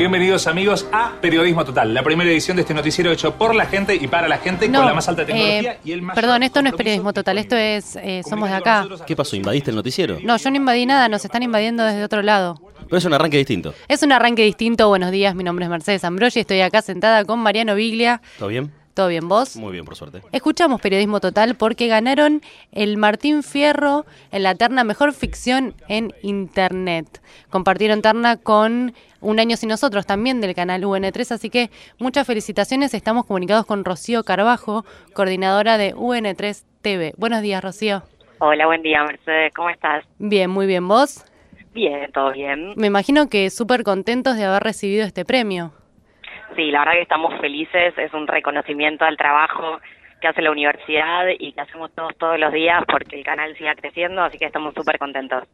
[0.00, 3.94] Bienvenidos amigos a Periodismo Total, la primera edición de este noticiero hecho por la gente
[3.94, 6.42] y para la gente No, con la más alta tecnología eh, y el más Perdón,
[6.42, 8.88] esto no es periodismo total, esto es eh, Somos de acá.
[9.06, 9.36] ¿Qué pasó?
[9.36, 10.16] ¿Invadiste el noticiero?
[10.22, 12.58] No, yo no invadí nada, nos están invadiendo desde otro lado.
[12.86, 13.74] Pero es un arranque distinto.
[13.88, 14.88] Es un arranque distinto.
[14.88, 18.22] Buenos días, mi nombre es Mercedes Ambrosi, estoy acá sentada con Mariano Viglia.
[18.38, 18.72] ¿Todo bien?
[18.94, 19.56] ¿Todo bien vos?
[19.56, 20.20] Muy bien, por suerte.
[20.32, 27.22] Escuchamos Periodismo Total porque ganaron el Martín Fierro en la terna Mejor Ficción en Internet.
[27.50, 32.92] Compartieron terna con Un Año Sin Nosotros, también del canal UN3, así que muchas felicitaciones.
[32.94, 34.84] Estamos comunicados con Rocío Carbajo,
[35.14, 37.14] coordinadora de UN3 TV.
[37.16, 38.02] Buenos días, Rocío.
[38.38, 39.52] Hola, buen día, Mercedes.
[39.54, 40.04] ¿Cómo estás?
[40.18, 40.88] Bien, muy bien.
[40.88, 41.24] ¿Vos?
[41.72, 42.72] Bien, todo bien.
[42.76, 45.72] Me imagino que súper contentos de haber recibido este premio.
[46.56, 47.96] Sí, la verdad que estamos felices.
[47.96, 49.80] Es un reconocimiento al trabajo
[50.20, 53.74] que hace la universidad y que hacemos todos todos los días porque el canal siga
[53.74, 55.44] creciendo, así que estamos súper contentos.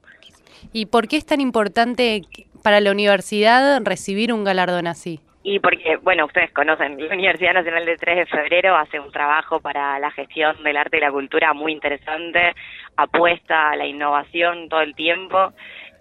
[0.73, 2.23] ¿Y por qué es tan importante
[2.63, 5.21] para la universidad recibir un galardón así?
[5.49, 9.61] Y porque, bueno, ustedes conocen, la Universidad Nacional de 3 de Febrero hace un trabajo
[9.61, 12.53] para la gestión del arte y la cultura muy interesante,
[12.97, 15.53] apuesta a la innovación todo el tiempo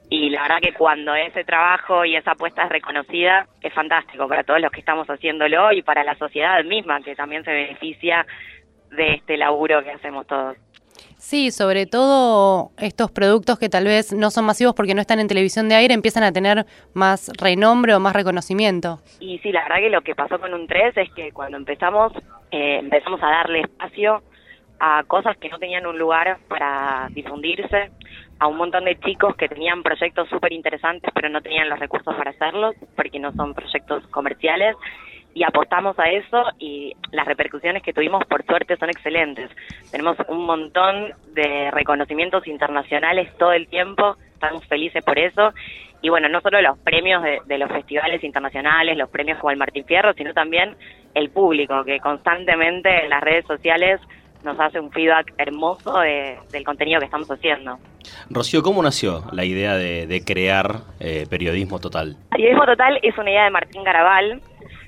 [0.10, 4.44] y la verdad que cuando ese trabajo y esa apuesta es reconocida es fantástico para
[4.44, 8.26] todos los que estamos haciéndolo y para la sociedad misma que también se beneficia
[8.92, 10.58] de este laburo que hacemos todos.
[11.18, 15.28] Sí, sobre todo estos productos que tal vez no son masivos porque no están en
[15.28, 19.00] televisión de aire empiezan a tener más renombre o más reconocimiento.
[19.20, 22.14] Y sí, la verdad que lo que pasó con un 3 es que cuando empezamos,
[22.52, 24.22] eh, empezamos a darle espacio
[24.80, 27.92] a cosas que no tenían un lugar para difundirse,
[28.40, 32.14] a un montón de chicos que tenían proyectos súper interesantes pero no tenían los recursos
[32.16, 34.76] para hacerlos porque no son proyectos comerciales
[35.34, 39.52] y apostamos a eso y las repercusiones que tuvimos por suerte son excelentes.
[39.92, 45.54] Tenemos un montón de reconocimientos internacionales todo el tiempo, estamos felices por eso
[46.02, 49.58] y bueno, no solo los premios de, de los festivales internacionales, los premios como el
[49.58, 50.78] Martín Fierro, sino también
[51.14, 54.00] el público que constantemente en las redes sociales
[54.46, 57.78] nos hace un feedback hermoso de- del contenido que estamos haciendo.
[58.30, 62.16] Rocío, ¿cómo nació la idea de, de crear eh, periodismo total?
[62.32, 64.42] Periodismo Total es una idea de Martín Garabal.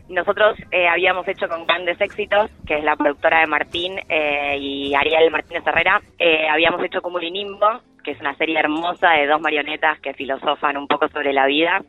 [0.09, 4.93] Nosotros eh, habíamos hecho con Grandes Éxitos, que es la productora de Martín eh, y
[4.95, 9.99] Ariel Martínez Herrera, eh, habíamos hecho Cumulinimbo, que es una serie hermosa de dos marionetas
[9.99, 11.81] que filosofan un poco sobre la vida,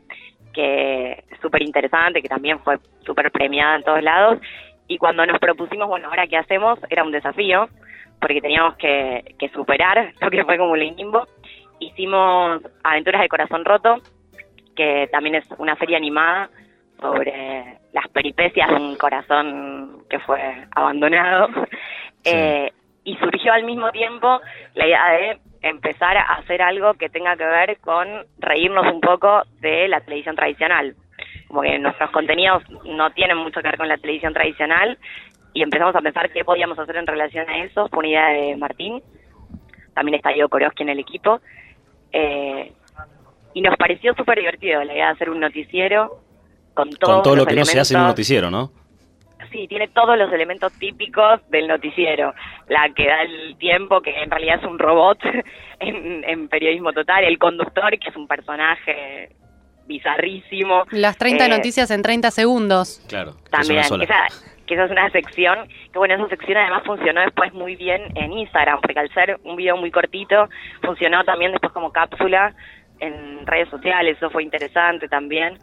[0.53, 4.39] que es súper interesante, que también fue súper premiada en todos lados.
[4.89, 7.69] Y cuando nos propusimos, bueno, ahora qué hacemos, era un desafío,
[8.19, 11.27] porque teníamos que, que superar lo que fue Cumulinimbo.
[11.79, 14.01] Hicimos Aventuras de Corazón Roto,
[14.75, 16.49] que también es una serie animada
[16.99, 20.41] sobre las peripecias de un corazón que fue
[20.75, 21.47] abandonado.
[22.25, 22.73] Eh,
[23.05, 24.41] y surgió al mismo tiempo
[24.75, 28.07] la idea de empezar a hacer algo que tenga que ver con
[28.39, 30.95] reírnos un poco de la televisión tradicional.
[31.49, 34.97] Como que nuestros contenidos no tienen mucho que ver con la televisión tradicional
[35.53, 37.89] y empezamos a pensar qué podíamos hacer en relación a eso.
[37.89, 39.01] Fue una idea de Martín.
[39.93, 41.41] También está Diego Koroski en el equipo.
[42.13, 42.71] Eh,
[43.53, 46.21] y nos pareció súper divertido la idea de hacer un noticiero
[46.75, 48.71] con, todos Con todo lo los que no se hace en un elementos- noticiero, ¿no?
[49.51, 52.35] Sí, tiene todos los elementos típicos del noticiero.
[52.67, 55.17] La que da el tiempo, que en realidad es un robot
[55.79, 57.23] en, en periodismo total.
[57.23, 59.29] El conductor, que es un personaje
[59.89, 60.85] bizarrísimo.
[60.91, 63.03] Las 30 Eh, noticias en 30 segundos.
[63.09, 63.33] Claro.
[63.43, 64.03] que También, sola.
[64.05, 64.27] esa,
[64.65, 68.31] que esa es una sección, que bueno, esa sección además funcionó después muy bien en
[68.31, 70.47] Instagram, porque al ser un video muy cortito,
[70.81, 72.53] funcionó también después como cápsula
[72.99, 75.57] en redes sociales, eso fue interesante también.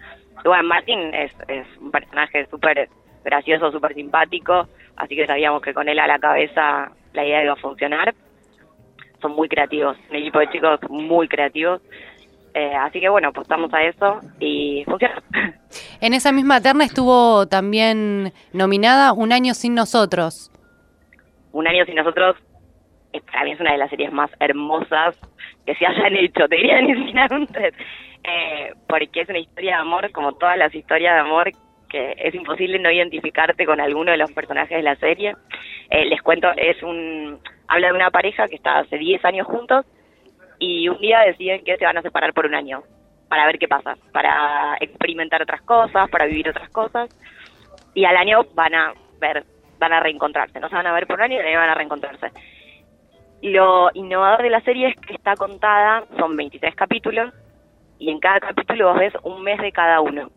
[0.45, 2.89] Y bueno, Martín es, es un personaje súper
[3.25, 7.53] gracioso, súper simpático, así que sabíamos que con él a la cabeza la idea iba
[7.53, 8.15] a funcionar.
[9.23, 11.81] Son muy creativos, un equipo de chicos muy creativos.
[12.57, 15.23] Eh, así que bueno, apostamos a eso y funciona.
[16.01, 20.51] En esa misma terna estuvo también nominada Un Año Sin Nosotros.
[21.53, 22.37] Un año sin nosotros,
[23.13, 25.19] eh, para mí es una de las series más hermosas
[25.67, 27.13] que se hayan hecho, te diría ni
[27.47, 27.75] tres.
[28.25, 31.51] Eh, porque es una historia de amor, como todas las historias de amor,
[31.91, 35.35] que es imposible no identificarte con alguno de los personajes de la serie.
[35.91, 37.39] Eh, les cuento, es un
[37.69, 39.85] habla de una pareja que está hace 10 años juntos
[40.59, 42.83] y un día deciden que se van a separar por un año
[43.29, 47.11] para ver qué pasa, para experimentar otras cosas, para vivir otras cosas
[47.95, 49.45] y al año van a ver,
[49.79, 51.71] van a reencontrarse, no se van a ver por un año y al año van
[51.71, 52.31] a reencontrarse.
[53.43, 57.33] Lo innovador de la serie es que está contada, son 23 capítulos
[57.99, 60.31] y en cada capítulo vos ves un mes de cada uno.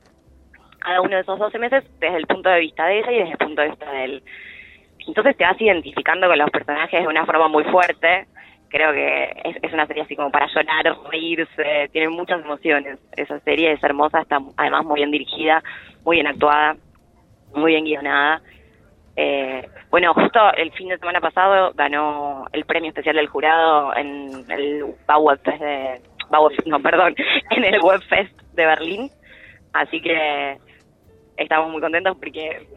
[0.80, 3.32] Cada uno de esos 12 meses desde el punto de vista de ella y desde
[3.32, 4.24] el punto de vista de él.
[5.06, 8.28] Entonces te vas identificando con los personajes de una forma muy fuerte
[8.70, 13.00] creo que es, una serie así como para llorar, reírse, tiene muchas emociones.
[13.16, 15.64] Esa serie es hermosa, está además muy bien dirigida,
[16.04, 16.78] muy bien actuada,
[17.54, 18.42] muy bien guionada.
[19.16, 24.46] Eh, bueno, justo el fin de semana pasado ganó el premio especial del jurado en
[24.50, 27.16] el Bauweb de Bauweb, no, perdón,
[27.50, 29.10] en el Webfest de Berlín.
[29.74, 30.58] Así que
[31.38, 32.68] estamos muy contentos porque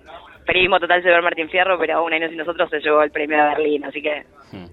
[0.46, 3.48] periodismo total se ve Martín Fierro, pero aún y nosotros se llevó el premio de
[3.50, 4.66] Berlín, así que Hmm.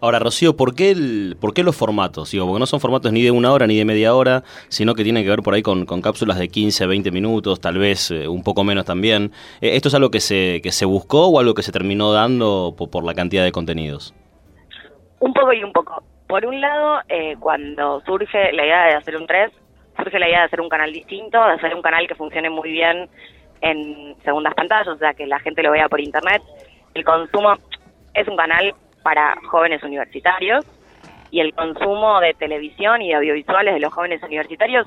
[0.00, 2.30] Ahora, Rocío, ¿por qué, el, ¿por qué los formatos?
[2.30, 5.04] Digo, porque no son formatos ni de una hora ni de media hora, sino que
[5.04, 8.42] tienen que ver por ahí con, cápsulas de 15, 20 minutos, tal vez eh, un
[8.42, 9.32] poco menos también.
[9.60, 12.74] Eh, ¿Esto es algo que se, que se buscó o algo que se terminó dando
[12.76, 14.14] por, por la cantidad de contenidos?
[15.20, 16.02] un poco y un poco.
[16.26, 19.50] Por un lado, eh, cuando surge la idea de hacer un 3,
[19.96, 22.70] surge la idea de hacer un canal distinto, de hacer un canal que funcione muy
[22.70, 23.08] bien
[23.60, 26.42] en segundas pantallas, o sea, que la gente lo vea por internet.
[26.94, 27.54] El consumo
[28.14, 28.74] es un canal
[29.08, 30.66] para jóvenes universitarios
[31.30, 34.86] y el consumo de televisión y de audiovisuales de los jóvenes universitarios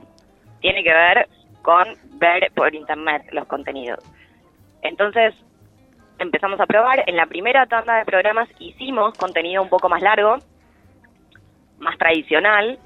[0.59, 1.27] tiene que ver
[1.63, 1.88] con
[2.19, 3.97] ver por internet los contenidos.
[4.83, 5.33] Entonces,
[6.19, 7.03] empezamos a probar.
[7.07, 10.38] En la primera tanda de programas hicimos contenido un poco más largo,
[11.79, 12.77] más tradicional,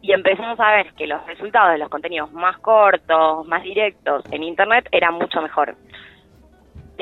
[0.00, 4.44] y empezamos a ver que los resultados de los contenidos más cortos, más directos en
[4.44, 5.74] Internet eran mucho mejor.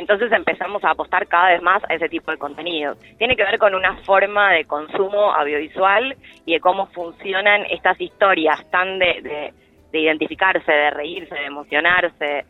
[0.01, 2.97] Entonces empezamos a apostar cada vez más a ese tipo de contenido.
[3.19, 6.17] Tiene que ver con una forma de consumo audiovisual
[6.47, 9.55] y de cómo funcionan estas historias tan de, de,
[9.93, 12.47] de identificarse, de reírse, de emocionarse,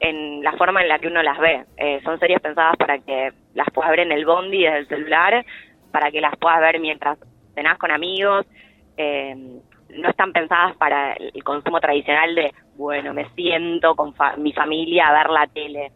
[0.00, 1.64] en la forma en la que uno las ve.
[1.76, 5.44] Eh, son series pensadas para que las puedas ver en el bondi desde el celular,
[5.90, 7.18] para que las puedas ver mientras
[7.54, 8.46] cenás con amigos.
[8.96, 9.34] Eh,
[9.90, 15.08] no están pensadas para el consumo tradicional de, bueno, me siento con fa mi familia
[15.08, 15.92] a ver la tele.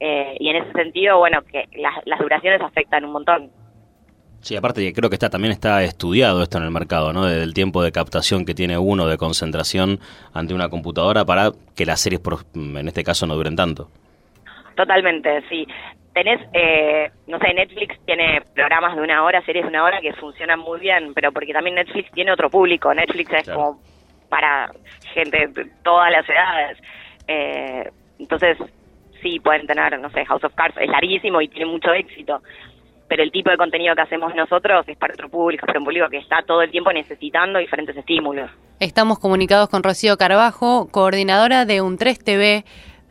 [0.00, 3.50] Eh, y en ese sentido, bueno, que las, las duraciones afectan un montón.
[4.40, 7.24] Sí, aparte creo que está también está estudiado esto en el mercado, ¿no?
[7.24, 9.98] Del tiempo de captación que tiene uno de concentración
[10.34, 13.88] ante una computadora para que las series, por- en este caso, no duren tanto.
[14.76, 15.66] Totalmente, sí.
[16.12, 20.12] Tenés, eh, no sé, Netflix tiene programas de una hora, series de una hora que
[20.14, 22.92] funcionan muy bien, pero porque también Netflix tiene otro público.
[22.94, 23.60] Netflix es Claro.
[23.60, 23.80] como
[24.28, 24.70] para
[25.14, 26.78] gente de todas las edades.
[27.28, 28.56] Eh, entonces,
[29.26, 32.40] sí, pueden tener, no sé, House of Cards es larguísimo y tiene mucho éxito,
[33.08, 36.08] pero el tipo de contenido que hacemos nosotros es para otro público, para un público
[36.08, 38.50] que está todo el tiempo necesitando diferentes estímulos.
[38.78, 42.64] Estamos comunicados con Rocío Carbajo, coordinadora de Un3 TV,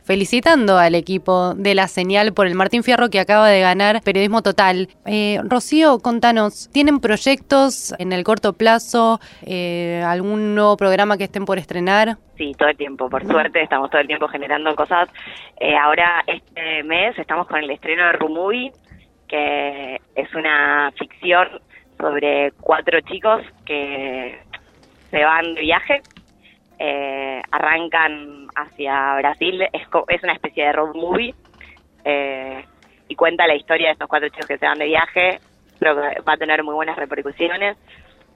[0.06, 4.40] felicitando al equipo de La Señal por el Martín Fierro que acaba de ganar Periodismo
[4.40, 4.88] Total.
[5.04, 9.18] Eh, Rocío, contanos, ¿tienen proyectos en el corto plazo?
[9.44, 12.18] Eh, ¿Algún nuevo programa que estén por estrenar?
[12.38, 13.10] Sí, todo el tiempo.
[13.10, 15.08] Por suerte estamos todo el tiempo generando cosas.
[15.58, 18.70] Eh, ahora este mes estamos con el estreno de Rumubi,
[19.26, 21.48] que es una ficción
[21.98, 24.38] sobre cuatro chicos que
[25.10, 26.02] se van de viaje,
[26.78, 31.34] eh, arrancan hacia Brasil, es, es una especie de road movie
[32.04, 32.64] eh,
[33.08, 35.40] y cuenta la historia de estos cuatro chicos que se van de viaje.
[35.78, 37.76] Creo que va a tener muy buenas repercusiones.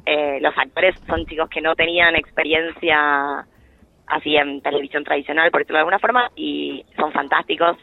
[0.06, 3.46] Eh, los actores son chicos que no tenían experiencia
[4.06, 7.76] así en televisión tradicional, por decirlo de alguna forma, y son fantásticos,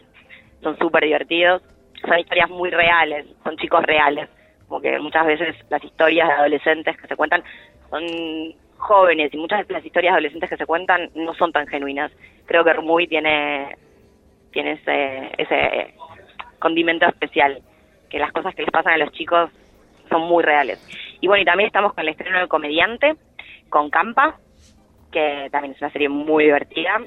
[0.62, 1.62] son súper divertidos,
[2.02, 4.30] son historias muy reales, son chicos reales,
[4.68, 7.44] como que muchas veces las historias de adolescentes que se cuentan
[7.90, 8.04] son
[8.78, 12.12] jóvenes y muchas veces las historias de adolescentes que se cuentan no son tan genuinas.
[12.46, 13.76] Creo que Rumuy tiene,
[14.52, 15.94] tiene ese, ese
[16.60, 17.62] condimento especial,
[18.10, 19.50] que las cosas que les pasan a los chicos
[20.10, 20.80] son muy reales.
[21.22, 23.16] Y bueno, y también estamos con el estreno de Comediante,
[23.70, 24.38] con Campa,
[25.12, 27.02] que también es una serie muy divertida,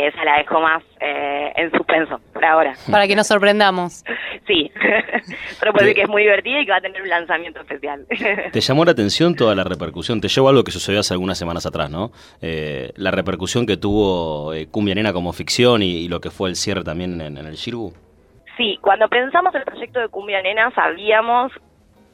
[0.00, 2.74] que esa la dejo más eh, en suspenso por ahora.
[2.90, 4.04] Para que nos sorprendamos.
[4.46, 4.70] Sí,
[5.60, 8.06] pero puedo decir que es muy divertida y que va a tener un lanzamiento especial.
[8.52, 10.20] Te llamó la atención toda la repercusión.
[10.20, 12.12] Te llevó algo que sucedió hace algunas semanas atrás, ¿no?
[12.40, 16.48] Eh, la repercusión que tuvo eh, Cumbia Nena como ficción y, y lo que fue
[16.48, 17.92] el cierre también en, en el Shirbu.
[18.56, 21.52] Sí, cuando pensamos el proyecto de Cumbia Nena sabíamos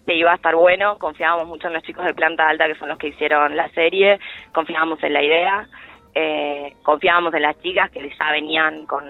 [0.06, 2.88] que iba a estar bueno, confiábamos mucho en los chicos de planta alta que son
[2.88, 4.20] los que hicieron la serie,
[4.52, 5.68] confiábamos en la idea,
[6.18, 9.04] eh, confiábamos en las chicas que ya venían con,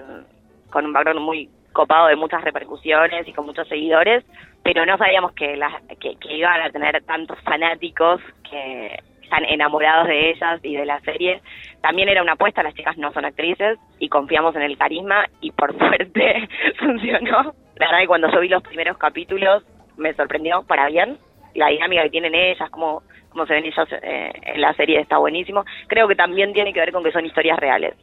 [0.69, 4.25] con un background muy copado de muchas repercusiones y con muchos seguidores,
[4.61, 5.71] pero no sabíamos que, las,
[6.01, 11.41] que, iban a tener tantos fanáticos que están enamorados de ellas y de la serie.
[11.79, 15.51] También era una apuesta, las chicas no son actrices y confiamos en el carisma y
[15.51, 16.49] por suerte
[16.79, 17.55] funcionó.
[17.77, 19.63] La verdad que cuando yo vi los primeros capítulos
[19.95, 21.17] me sorprendió para bien.
[21.55, 25.17] La dinámica que tienen ellas, cómo, cómo se ven ellas eh, en la serie está
[25.17, 25.65] buenísimo.
[25.87, 27.95] Creo que también tiene que ver con que son historias reales.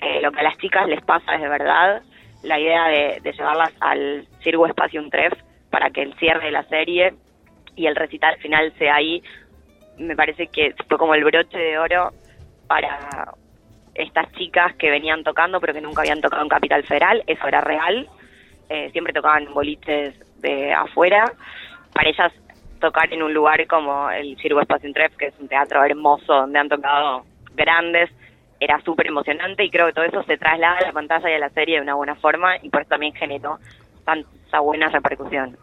[0.00, 2.02] Eh, lo que a las chicas les pasa es de verdad.
[2.42, 5.32] La idea de, llevarlas al Circo Espacio Tref
[5.70, 7.14] para que el cierre de la serie
[7.74, 9.22] y el recital final sea ahí,
[9.98, 12.12] me parece que fue como el broche de oro
[12.66, 13.32] para
[13.94, 17.60] estas chicas que venían tocando pero que nunca habían tocado en Capital Federal, eso era
[17.60, 18.08] real,
[18.68, 21.24] eh, siempre tocaban boliches de afuera,
[21.92, 22.32] para ellas
[22.80, 26.58] tocar en un lugar como el Circo Espacio Tref, que es un teatro hermoso donde
[26.58, 28.10] han tocado grandes,
[28.60, 31.38] era súper emocionante y creo que todo eso se traslada a la pantalla y a
[31.38, 33.58] la serie de una buena forma y por eso también generó
[34.04, 35.56] tanta buena repercusión.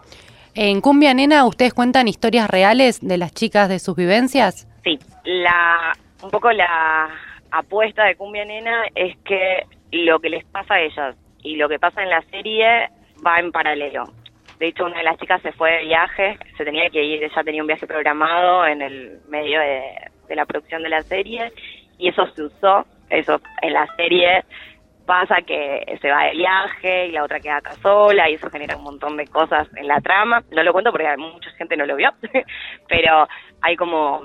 [0.53, 4.67] En Cumbia Nena, ¿ustedes cuentan historias reales de las chicas de sus vivencias?
[4.83, 7.09] Sí, la, un poco la
[7.51, 11.79] apuesta de Cumbia Nena es que lo que les pasa a ellas y lo que
[11.79, 12.89] pasa en la serie
[13.25, 14.03] va en paralelo.
[14.61, 17.43] De hecho, una de las chicas se fue de viaje, se tenía que ir, ella
[17.43, 21.51] tenía un viaje programado en el medio de, la producción de la serie
[21.97, 24.45] y eso se usó, eso en la serie
[25.07, 28.77] pasa que se va de viaje y la otra queda acá sola y eso genera
[28.77, 30.43] un montón de cosas en la trama.
[30.51, 32.11] No lo cuento porque mucha gente no lo vio,
[32.87, 33.27] pero
[33.63, 34.21] hay como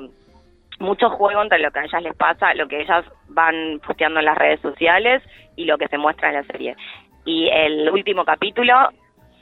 [0.80, 4.26] mucho juego entre lo que a ellas les pasa, lo que ellas van posteando en
[4.26, 5.22] las redes sociales
[5.56, 6.76] y lo que se muestra en la serie.
[7.24, 8.90] Y el último capítulo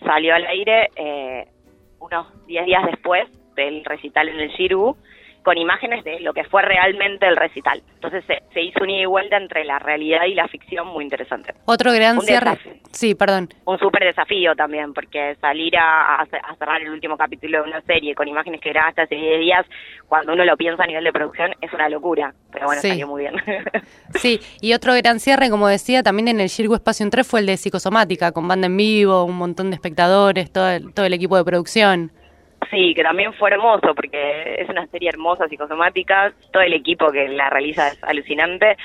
[0.05, 1.49] salió al aire eh,
[1.99, 4.97] unos 10 días después del recital en el Shiru
[5.45, 7.83] con imágenes de lo que fue realmente el recital.
[7.97, 11.55] Entonces se, hizo una ida y vuelta entre la realidad y la ficción muy interesante.
[11.67, 12.59] Otro gran cierre.
[12.91, 13.51] Sí, perdón.
[13.67, 16.27] Un súper desafío también, porque salir a,
[16.59, 19.67] cerrar el último capítulo de una serie con imágenes que grabaste hace 10 días,
[20.09, 22.33] cuando uno lo piensa a nivel de producción, es una locura.
[22.51, 23.35] Pero bueno, salió muy bien.
[24.15, 27.47] sí, y otro gran cierre, como decía, también en el Shirgu Espacio 3 fue el
[27.47, 31.45] de psicosomática, con banda en vivo, un montón de espectadores, todo todo el equipo de
[31.45, 32.13] producción.
[32.75, 37.29] Sí, que también fue hermoso, porque es una serie hermosa, psicosomática, todo el equipo que
[37.29, 38.77] la realiza es alucinante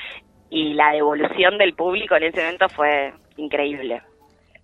[0.48, 4.00] y la devolución del público en ese evento fue increíble.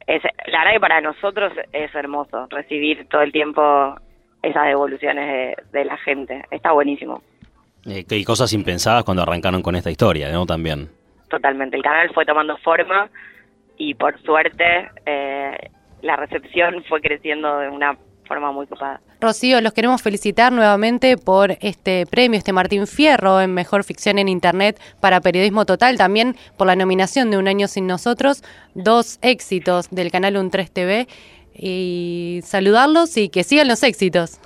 [0.06, 3.96] Es, la verdad que para nosotros es hermoso recibir todo el tiempo
[4.42, 7.20] esas devoluciones de, la gente, está buenísimo.
[7.84, 10.46] Eh, y cosas impensadas cuando arrancaron con esta historia, ¿no?
[10.46, 10.88] También.
[11.28, 13.10] Totalmente, el canal fue tomando forma
[13.76, 15.70] y por suerte eh,
[16.02, 19.00] la recepción fue creciendo de una forma muy copada.
[19.20, 24.28] Rocío, los queremos felicitar nuevamente por este premio, este Martín Fierro en Mejor Ficción en
[24.28, 28.42] Internet para Periodismo Total, también por la nominación de Un Año Sin Nosotros,
[28.74, 31.06] dos éxitos del canal Un 3 TV
[31.54, 34.40] y saludarlos y que sigan los éxitos.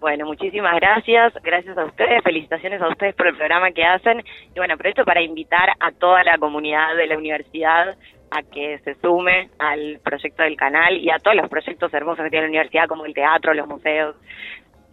[0.00, 4.22] Bueno, muchísimas gracias, gracias a ustedes, felicitaciones a ustedes por el programa que hacen
[4.54, 7.96] y bueno, aprovecho para invitar a toda la comunidad de la universidad
[8.30, 12.30] a que se sume al proyecto del canal y a todos los proyectos hermosos que
[12.30, 14.16] tiene la universidad, como el teatro, los museos,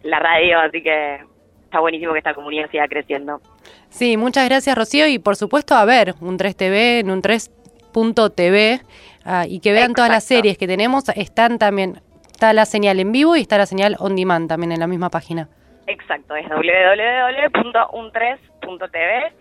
[0.02, 1.20] la radio, así que
[1.64, 3.40] está buenísimo que esta comunidad siga creciendo.
[3.88, 8.80] Sí, muchas gracias Rocío y por supuesto a ver un 3TV en un 3.tv
[9.24, 12.00] ah, y que vean todas las series que tenemos, están también,
[12.30, 15.10] está la señal en vivo y está la señal on demand también en la misma
[15.10, 15.48] página.
[15.86, 19.32] Exacto, es www.un3.tv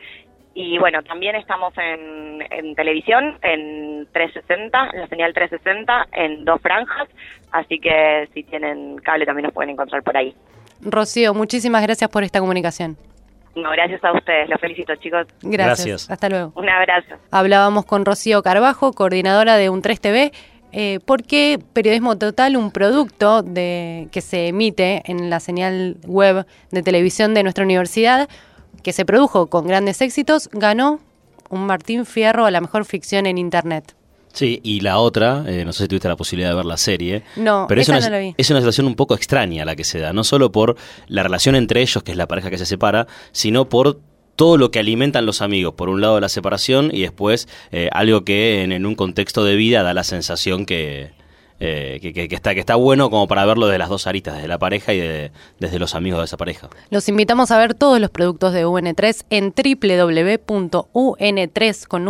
[0.56, 6.62] y bueno, también estamos en, en, televisión, en 360, en la señal 360, en dos
[6.62, 7.10] franjas,
[7.52, 10.34] así que si tienen cable también nos pueden encontrar por ahí.
[10.82, 12.96] Rocío, muchísimas gracias por esta comunicación.
[13.56, 15.28] No, gracias a ustedes, los felicito chicos.
[15.42, 16.10] Gracias.
[16.10, 16.52] Hasta luego.
[16.56, 17.16] Un abrazo.
[17.32, 20.32] Hablábamos con Rocío Carbajo, coordinadora de Un3 TV.
[20.72, 26.46] Eh, ¿Por qué Periodismo Total, un producto de, que se emite en la señal web
[26.72, 28.28] de televisión de nuestra universidad,
[28.84, 31.00] que se produjo con grandes éxitos, ganó
[31.50, 33.96] un Martín Fierro a la mejor ficción en Internet.
[34.34, 37.24] Sí, y la otra, eh, no sé si tuviste la posibilidad de ver la serie.
[37.38, 38.36] No, pero es una, no la vi.
[38.38, 40.76] es una situación un poco extraña la que se da, no solo por
[41.08, 44.00] la relación entre ellos, que es la pareja que se separa, sino por
[44.36, 45.76] todo lo que alimentan los amigos.
[45.76, 49.84] Por un lado la separación y después eh, algo que en, un contexto de vida
[49.84, 51.12] da la sensación que,
[51.60, 54.58] eh, que, está, que está bueno como para verlo de las dos aristas, desde la
[54.60, 56.70] pareja y desde los amigos de esa pareja.
[56.90, 62.06] Los invitamos a ver todos los productos de UN3 en www.un3 con